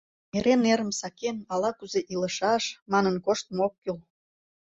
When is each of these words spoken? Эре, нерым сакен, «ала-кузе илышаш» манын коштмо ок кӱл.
Эре, 0.37 0.53
нерым 0.63 0.91
сакен, 0.99 1.37
«ала-кузе 1.53 2.01
илышаш» 2.13 2.63
манын 2.91 3.15
коштмо 3.25 3.59
ок 3.67 3.73
кӱл. 3.83 3.97